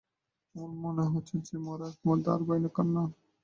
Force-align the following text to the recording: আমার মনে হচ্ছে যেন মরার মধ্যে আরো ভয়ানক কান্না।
আমার 0.55 0.71
মনে 0.83 1.03
হচ্ছে 1.13 1.35
যেন 1.39 1.57
মরার 1.65 1.93
মধ্যে 2.07 2.29
আরো 2.31 2.43
ভয়ানক 2.47 2.73
কান্না। 2.75 3.03